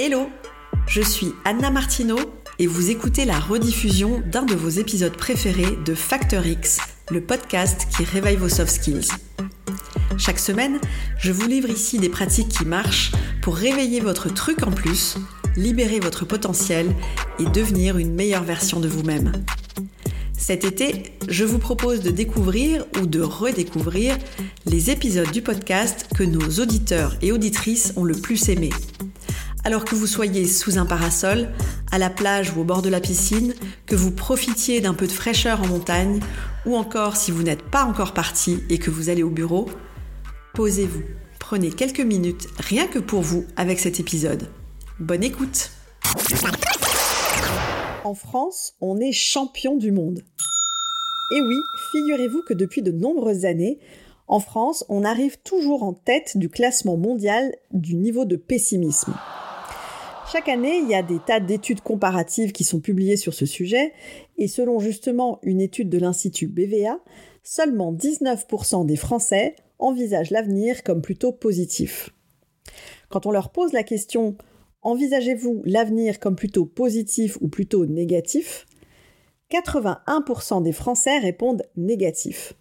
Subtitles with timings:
[0.00, 0.28] Hello,
[0.86, 2.16] je suis Anna Martino
[2.60, 6.78] et vous écoutez la rediffusion d'un de vos épisodes préférés de Factor X,
[7.10, 9.08] le podcast qui réveille vos soft skills.
[10.16, 10.78] Chaque semaine,
[11.18, 13.10] je vous livre ici des pratiques qui marchent
[13.42, 15.16] pour réveiller votre truc en plus,
[15.56, 16.94] libérer votre potentiel
[17.40, 19.32] et devenir une meilleure version de vous-même.
[20.32, 24.16] Cet été, je vous propose de découvrir ou de redécouvrir
[24.64, 28.70] les épisodes du podcast que nos auditeurs et auditrices ont le plus aimé.
[29.64, 31.48] Alors que vous soyez sous un parasol,
[31.90, 33.54] à la plage ou au bord de la piscine,
[33.86, 36.20] que vous profitiez d'un peu de fraîcheur en montagne,
[36.64, 39.68] ou encore si vous n'êtes pas encore parti et que vous allez au bureau,
[40.54, 41.02] posez-vous,
[41.40, 44.48] prenez quelques minutes rien que pour vous avec cet épisode.
[45.00, 45.70] Bonne écoute
[48.04, 50.20] En France, on est champion du monde.
[51.30, 51.56] Et oui,
[51.92, 53.78] figurez-vous que depuis de nombreuses années,
[54.28, 59.14] en France, on arrive toujours en tête du classement mondial du niveau de pessimisme.
[60.30, 63.94] Chaque année, il y a des tas d'études comparatives qui sont publiées sur ce sujet,
[64.36, 66.98] et selon justement une étude de l'Institut BVA,
[67.42, 72.10] seulement 19% des Français envisagent l'avenir comme plutôt positif.
[73.08, 74.36] Quand on leur pose la question
[74.82, 78.66] Envisagez-vous l'avenir comme plutôt positif ou plutôt négatif?
[79.50, 82.52] 81% des Français répondent négatif.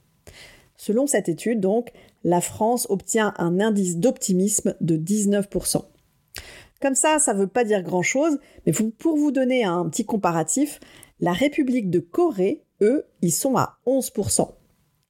[0.77, 1.91] Selon cette étude, donc,
[2.23, 5.83] la France obtient un indice d'optimisme de 19%.
[6.81, 10.79] Comme ça, ça ne veut pas dire grand-chose, mais pour vous donner un petit comparatif,
[11.19, 14.51] la République de Corée, eux, ils sont à 11%,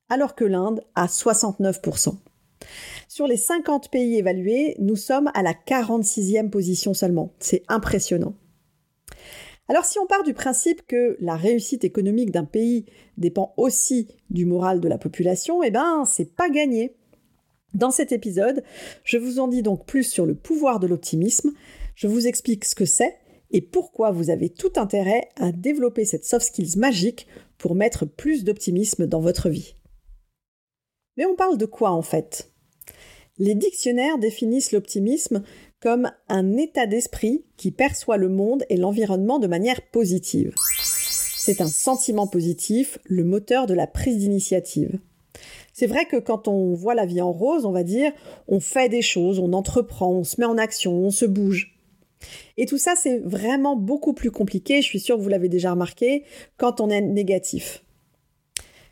[0.09, 2.15] alors que l'Inde à 69%.
[3.07, 7.33] Sur les 50 pays évalués, nous sommes à la 46e position seulement.
[7.39, 8.35] C'est impressionnant.
[9.69, 12.85] Alors si on part du principe que la réussite économique d'un pays
[13.17, 16.95] dépend aussi du moral de la population, eh ben c'est pas gagné.
[17.73, 18.63] Dans cet épisode,
[19.03, 21.51] je vous en dis donc plus sur le pouvoir de l'optimisme,
[21.95, 23.17] je vous explique ce que c'est
[23.51, 27.27] et pourquoi vous avez tout intérêt à développer cette soft skills magique
[27.58, 29.75] pour mettre plus d'optimisme dans votre vie.
[31.17, 32.52] Mais on parle de quoi en fait?
[33.37, 35.43] Les dictionnaires définissent l'optimisme
[35.80, 40.53] comme un état d'esprit qui perçoit le monde et l'environnement de manière positive.
[41.37, 44.99] C'est un sentiment positif, le moteur de la prise d'initiative.
[45.80, 48.11] C'est vrai que quand on voit la vie en rose, on va dire,
[48.48, 51.77] on fait des choses, on entreprend, on se met en action, on se bouge.
[52.58, 55.70] Et tout ça, c'est vraiment beaucoup plus compliqué, je suis sûre que vous l'avez déjà
[55.70, 56.23] remarqué,
[56.58, 57.83] quand on est négatif.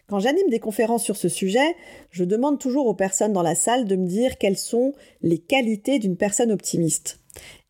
[0.08, 1.76] Quand j'anime des conférences sur ce sujet,
[2.12, 4.94] je demande toujours aux personnes dans la salle de me dire quelles sont
[5.24, 7.20] les qualités d'une personne optimiste.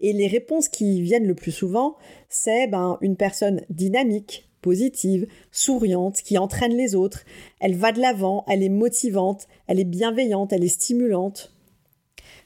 [0.02, 1.96] Et les réponses qui viennent le plus souvent,
[2.28, 7.24] c'est ben, une personne dynamique, positive, souriante, qui entraîne les autres.
[7.60, 11.56] Elle va de l'avant, elle est motivante, elle est bienveillante, elle est stimulante.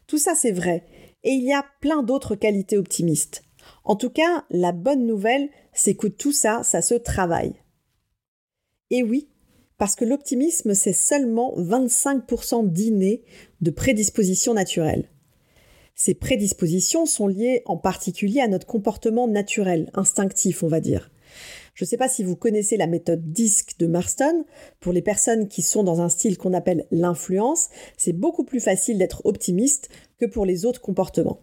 [0.06, 0.84] Tout ça, c'est vrai.
[1.24, 3.44] Et il y a plein d'autres qualités optimistes.
[3.86, 7.54] En tout cas, la bonne nouvelle, c'est que tout ça, ça se travaille.
[8.90, 9.30] Et oui,
[9.78, 13.24] parce que l'optimisme, c'est seulement 25% d'inné
[13.62, 15.10] de prédisposition naturelle.
[15.96, 21.12] Ces prédispositions sont liées en particulier à notre comportement naturel, instinctif, on va dire.
[21.80, 24.44] Je ne sais pas si vous connaissez la méthode DISC de Marston.
[24.82, 28.98] Pour les personnes qui sont dans un style qu'on appelle l'influence, c'est beaucoup plus facile
[28.98, 29.88] d'être optimiste
[30.20, 31.40] que pour les autres comportements.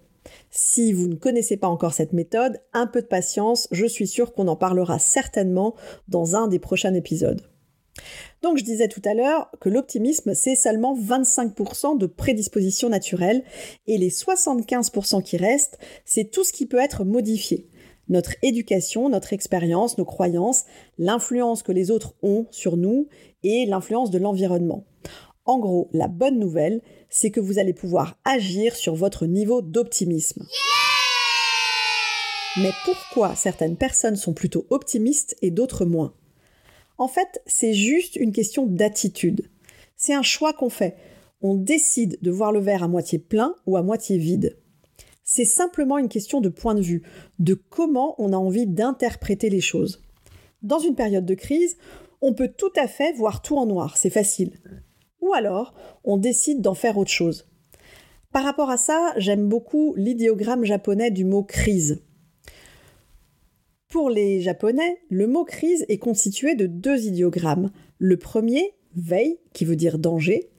[0.50, 4.34] Si vous ne connaissez pas encore cette méthode, un peu de patience, je suis sûre
[4.34, 5.74] qu'on en parlera certainement
[6.08, 7.41] dans un des prochains épisodes.
[8.42, 13.42] Donc je disais tout à l'heure que l'optimisme, c'est seulement 25% de prédisposition naturelle
[13.86, 17.70] et les 75% qui restent, c'est tout ce qui peut être modifié
[18.08, 20.64] notre éducation, notre expérience, nos croyances,
[20.98, 23.08] l'influence que les autres ont sur nous
[23.42, 24.84] et l'influence de l'environnement.
[25.44, 30.44] En gros, la bonne nouvelle, c'est que vous allez pouvoir agir sur votre niveau d'optimisme.
[32.56, 36.14] Mais pourquoi certaines personnes sont plutôt optimistes et d'autres moins?
[36.98, 39.48] En fait, c'est juste une question d'attitude.
[39.96, 40.96] C'est un choix qu'on fait.
[41.42, 44.56] On décide de voir le verre à moitié plein ou à moitié vide.
[45.28, 47.02] C'est simplement une question de point de vue,
[47.40, 50.00] de comment on a envie d'interpréter les choses.
[50.62, 51.76] Dans une période de crise,
[52.22, 54.52] on peut tout à fait voir tout en noir, c'est facile.
[55.20, 55.74] Ou alors,
[56.04, 57.48] on décide d'en faire autre chose.
[58.30, 62.04] Par rapport à ça, j'aime beaucoup l'idéogramme japonais du mot crise.
[63.88, 67.72] Pour les japonais, le mot crise est constitué de deux idéogrammes.
[67.98, 70.50] Le premier, veille, qui veut dire danger,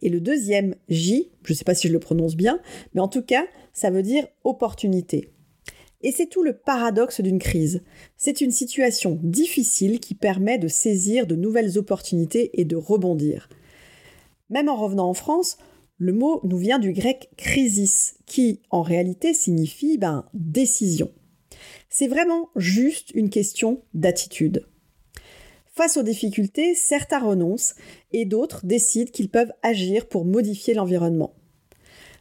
[0.00, 2.60] et le deuxième, J, je ne sais pas si je le prononce bien,
[2.92, 5.30] mais en tout cas, ça veut dire opportunité.
[6.02, 7.82] Et c'est tout le paradoxe d'une crise.
[8.18, 13.48] C'est une situation difficile qui permet de saisir de nouvelles opportunités et de rebondir.
[14.50, 15.56] Même en revenant en France,
[15.96, 21.12] Le mot nous vient du grec crisis, qui en réalité signifie ben, décision.
[21.88, 24.66] C'est vraiment juste une question d'attitude.
[25.76, 27.74] Face aux difficultés, certains renoncent
[28.12, 31.34] et d'autres décident qu'ils peuvent agir pour modifier l'environnement.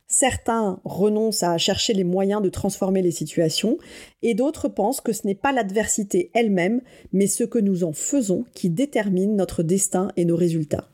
[0.07, 3.77] Certains renoncent à chercher les moyens de transformer les situations
[4.23, 8.44] et d'autres pensent que ce n'est pas l'adversité elle-même, mais ce que nous en faisons
[8.55, 10.89] qui détermine notre destin et nos résultats.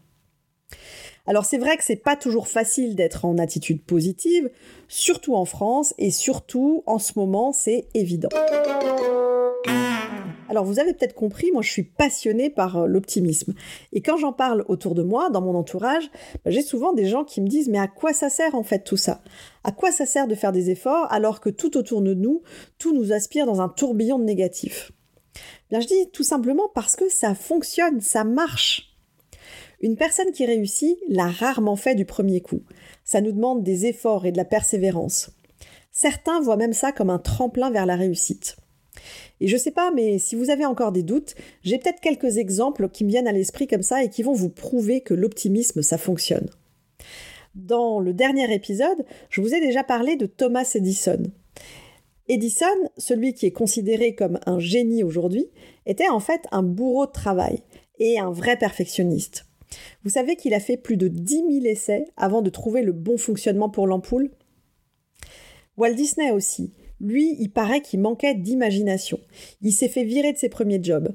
[1.27, 4.50] Alors c'est vrai que c'est pas toujours facile d'être en attitude positive,
[4.89, 8.29] surtout en France et surtout en ce moment, c'est évident.
[10.50, 13.54] Alors vous avez peut-être compris, moi je suis passionnée par euh, l'optimisme.
[13.94, 16.10] Et quand j'en parle autour de moi, dans mon entourage,
[16.44, 18.84] bah, j'ai souvent des gens qui me disent mais à quoi ça sert en fait
[18.84, 19.22] tout ça?
[19.63, 22.42] À quoi ça sert de faire des efforts alors que tout autour de nous,
[22.80, 24.92] tout nous aspire dans un tourbillon de négatif
[25.69, 28.98] Bien je dis tout simplement parce que ça fonctionne, ça marche.
[29.81, 32.63] Une personne qui réussit l'a rarement fait du premier coup.
[33.06, 35.30] Ça nous demande des efforts et de la persévérance.
[35.92, 38.57] Certains voient même ça comme un tremplin vers la réussite.
[39.42, 42.90] Et je sais pas, mais si vous avez encore des doutes, j'ai peut-être quelques exemples
[42.90, 45.98] qui me viennent à l'esprit comme ça et qui vont vous prouver que l'optimisme, ça
[45.98, 46.50] fonctionne.
[47.56, 51.24] Dans le dernier épisode, je vous ai déjà parlé de Thomas Edison.
[52.28, 52.66] Edison,
[52.98, 55.48] celui qui est considéré comme un génie aujourd'hui,
[55.88, 57.63] était en fait un bourreau de travail
[57.98, 59.45] et un vrai perfectionniste.
[60.04, 63.18] Vous savez qu'il a fait plus de 10 000 essais avant de trouver le bon
[63.18, 64.31] fonctionnement pour l'ampoule?
[65.78, 66.74] Walt Disney aussi.
[67.01, 69.19] Lui, il paraît qu'il manquait d'imagination.
[69.62, 71.13] Il s'est fait virer de ses premiers jobs.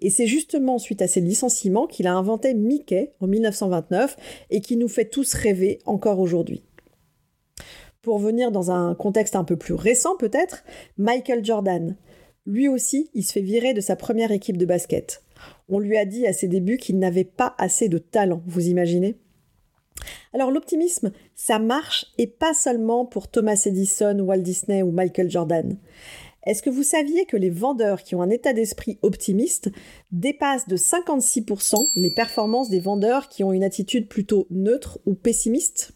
[0.00, 4.16] Et c'est justement suite à ses licenciements qu'il a inventé Mickey en 1929
[4.50, 6.64] et qui nous fait tous rêver encore aujourd'hui.
[8.02, 10.64] Pour venir dans un contexte un peu plus récent peut-être,
[10.98, 11.96] Michael Jordan.
[12.44, 15.22] Lui aussi, il se fait virer de sa première équipe de basket.
[15.68, 19.16] On lui a dit à ses débuts qu'il n'avait pas assez de talent, vous imaginez?
[20.32, 25.76] Alors l'optimisme, ça marche et pas seulement pour Thomas Edison, Walt Disney ou Michael Jordan.
[26.44, 29.70] Est-ce que vous saviez que les vendeurs qui ont un état d'esprit optimiste
[30.10, 35.92] dépassent de 56% les performances des vendeurs qui ont une attitude plutôt neutre ou pessimiste?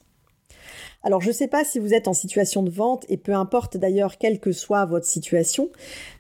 [1.03, 3.77] Alors je ne sais pas si vous êtes en situation de vente et peu importe
[3.77, 5.71] d'ailleurs quelle que soit votre situation,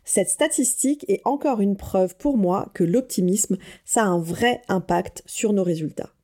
[0.05, 5.23] cette statistique est encore une preuve pour moi que l'optimisme, ça a un vrai impact
[5.27, 6.16] sur nos résultats.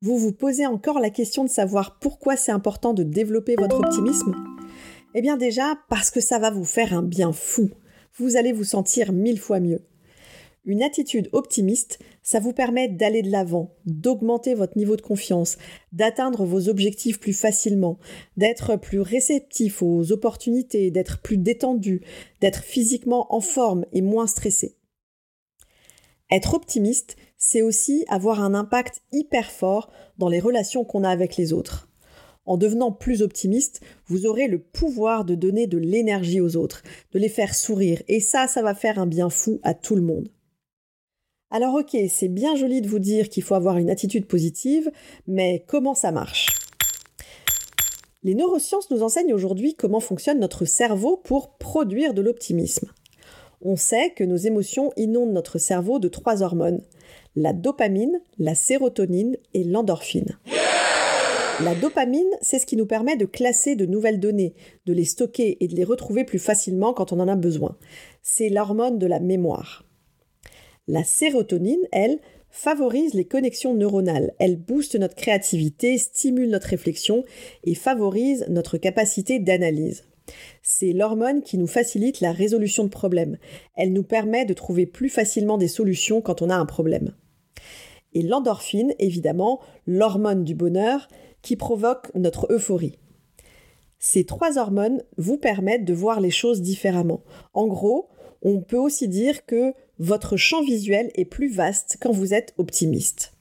[0.00, 4.32] Vous vous posez encore la question de savoir pourquoi c'est important de développer votre optimisme?
[5.16, 7.70] Eh bien déjà parce que ça va vous faire un bien fou.
[8.16, 9.80] Vous allez vous sentir mille fois mieux.
[10.64, 15.56] Une attitude optimiste, ça vous permet d'aller de l'avant, d'augmenter votre niveau de confiance,
[15.90, 17.98] d'atteindre vos objectifs plus facilement,
[18.36, 22.02] d'être plus réceptif aux opportunités, d'être plus détendu,
[22.40, 24.76] d'être physiquement en forme et moins stressé.
[26.30, 31.36] Être optimiste, c'est aussi avoir un impact hyper fort dans les relations qu'on a avec
[31.36, 31.88] les autres.
[32.44, 36.82] En devenant plus optimiste, vous aurez le pouvoir de donner de l'énergie aux autres,
[37.12, 40.02] de les faire sourire, et ça, ça va faire un bien fou à tout le
[40.02, 40.30] monde.
[41.50, 44.90] Alors ok, c'est bien joli de vous dire qu'il faut avoir une attitude positive,
[45.26, 46.48] mais comment ça marche?
[48.22, 52.90] Les neurosciences nous enseignent aujourd'hui comment fonctionne notre cerveau pour produire de l'optimisme.
[53.60, 56.82] On sait que nos émotions inondent notre cerveau de trois hormones
[57.36, 60.38] la dopamine, la sérotonine et l'endorphine.
[61.60, 64.54] La dopamine, c'est ce qui nous permet de classer de nouvelles données,
[64.86, 67.76] de les stocker et de les retrouver plus facilement quand on en a besoin.
[68.22, 69.84] C'est l'hormone de la mémoire.
[70.86, 74.32] La sérotonine, elle, favorise les connexions neuronales.
[74.38, 77.24] Elle booste notre créativité, stimule notre réflexion
[77.64, 80.04] et favorise notre capacité d'analyse.
[80.70, 83.38] C'est l'hormone qui nous facilite la résolution de problèmes.
[83.74, 87.14] Elle nous permet de trouver plus facilement des solutions quand on a un problème
[88.12, 91.08] et l'endorphine, évidemment, l'hormone du bonheur,
[91.42, 92.98] qui provoque notre euphorie.
[93.98, 97.22] Ces trois hormones vous permettent de voir les choses différemment.
[97.52, 98.08] En gros,
[98.42, 103.37] on peut aussi dire que votre champ visuel est plus vaste quand vous êtes optimiste.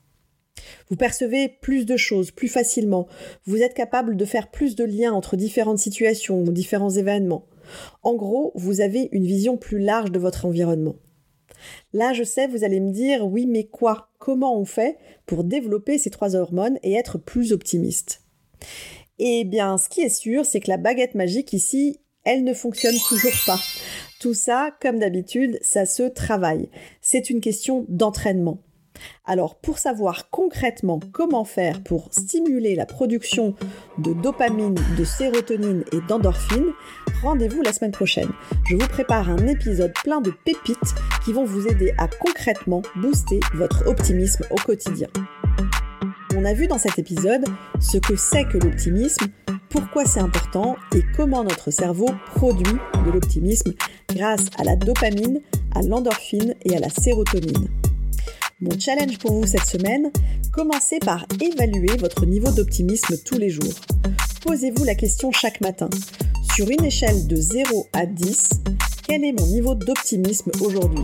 [0.89, 3.07] Vous percevez plus de choses plus facilement,
[3.45, 7.45] vous êtes capable de faire plus de liens entre différentes situations ou différents événements.
[8.03, 10.95] En gros, vous avez une vision plus large de votre environnement.
[11.93, 14.09] Là, je sais, vous allez me dire, oui, mais quoi?
[14.19, 18.21] Comment on fait pour développer ces trois hormones et être plus optimiste?
[19.19, 22.97] Eh bien, ce qui est sûr, c'est que la baguette magique ici, elle ne fonctionne
[23.07, 23.59] toujours pas.
[24.19, 26.69] Tout ça, comme d'habitude, ça se travaille.
[27.01, 28.61] C'est une question d'entraînement.
[29.25, 33.55] Alors pour savoir concrètement comment faire pour stimuler la production
[33.97, 36.71] de dopamine, de sérotonine et d'endorphine,
[37.21, 38.29] rendez-vous la semaine prochaine.
[38.69, 43.39] Je vous prépare un épisode plein de pépites qui vont vous aider à concrètement booster
[43.53, 45.07] votre optimisme au quotidien.
[46.33, 47.45] Mon a vu dans cet épisode
[47.79, 49.27] ce que c'est que l'optimisme,
[49.69, 53.73] pourquoi c'est important et comment notre cerveau produit de l'optimisme
[54.13, 55.41] grâce à la dopamine,
[55.75, 57.67] à l'endorphine et à la sérotonine.
[58.59, 60.11] Mon challenge pour vous cette semaine,
[60.51, 63.75] commencez par évaluer votre niveau d'optimisme tous les jours.
[64.41, 65.91] Posez-vous la question chaque matin.
[66.55, 68.49] Sur une échelle de 0 à 10,
[69.07, 71.03] quel est mon niveau d'optimisme aujourd'hui?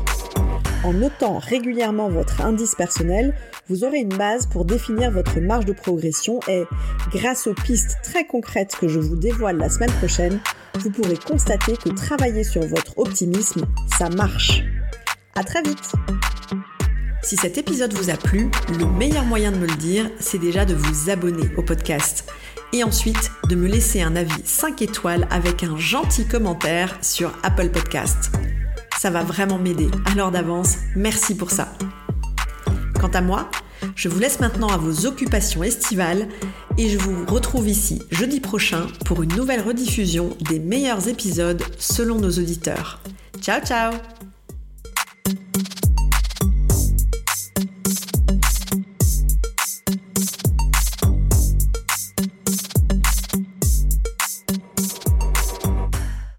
[0.83, 3.35] En notant régulièrement votre indice personnel,
[3.69, 6.63] vous aurez une base pour définir votre marge de progression et,
[7.11, 10.39] grâce aux pistes très concrètes que je vous dévoile la semaine prochaine,
[10.79, 14.63] vous pourrez constater que travailler sur votre optimisme, ça marche.
[15.35, 15.93] À très vite
[17.23, 20.65] Si cet épisode vous a plu, le meilleur moyen de me le dire, c'est déjà
[20.65, 22.29] de vous abonner au podcast
[22.73, 27.69] et ensuite de me laisser un avis 5 étoiles avec un gentil commentaire sur Apple
[27.69, 28.31] Podcast.
[28.99, 31.73] Ça va vraiment m'aider, alors d'avance, merci pour ça.
[32.99, 33.49] Quant à moi,
[33.95, 36.27] je vous laisse maintenant à vos occupations estivales
[36.77, 42.19] et je vous retrouve ici jeudi prochain pour une nouvelle rediffusion des meilleurs épisodes selon
[42.19, 42.99] nos auditeurs.
[43.41, 43.93] Ciao ciao